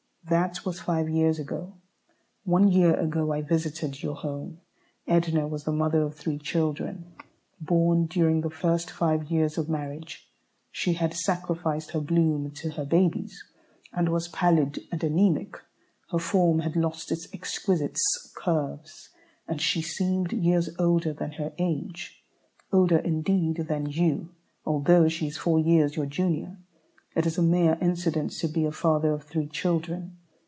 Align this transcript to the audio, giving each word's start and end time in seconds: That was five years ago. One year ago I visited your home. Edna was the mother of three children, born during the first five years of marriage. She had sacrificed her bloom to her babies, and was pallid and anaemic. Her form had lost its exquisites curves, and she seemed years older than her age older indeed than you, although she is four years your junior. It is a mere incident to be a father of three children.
That 0.29 0.63
was 0.65 0.79
five 0.79 1.09
years 1.09 1.39
ago. 1.39 1.73
One 2.45 2.71
year 2.71 2.95
ago 2.97 3.33
I 3.33 3.41
visited 3.41 4.01
your 4.03 4.13
home. 4.15 4.61
Edna 5.07 5.45
was 5.47 5.63
the 5.63 5.73
mother 5.73 6.03
of 6.03 6.13
three 6.15 6.37
children, 6.37 7.11
born 7.59 8.05
during 8.05 8.39
the 8.39 8.51
first 8.51 8.91
five 8.91 9.29
years 9.31 9.57
of 9.57 9.67
marriage. 9.67 10.29
She 10.71 10.93
had 10.93 11.15
sacrificed 11.15 11.91
her 11.91 11.99
bloom 11.99 12.51
to 12.51 12.69
her 12.73 12.85
babies, 12.85 13.43
and 13.91 14.09
was 14.09 14.27
pallid 14.29 14.79
and 14.91 15.03
anaemic. 15.03 15.55
Her 16.11 16.19
form 16.19 16.59
had 16.59 16.75
lost 16.77 17.11
its 17.11 17.27
exquisites 17.33 18.01
curves, 18.37 19.09
and 19.49 19.59
she 19.59 19.81
seemed 19.81 20.31
years 20.31 20.69
older 20.79 21.13
than 21.13 21.31
her 21.33 21.51
age 21.57 22.23
older 22.71 22.99
indeed 22.99 23.57
than 23.67 23.87
you, 23.87 24.29
although 24.67 25.09
she 25.09 25.27
is 25.27 25.37
four 25.37 25.57
years 25.59 25.95
your 25.97 26.05
junior. 26.05 26.57
It 27.13 27.25
is 27.25 27.37
a 27.37 27.41
mere 27.41 27.77
incident 27.81 28.31
to 28.39 28.47
be 28.47 28.63
a 28.63 28.71
father 28.71 29.11
of 29.11 29.23
three 29.25 29.47
children. 29.49 30.15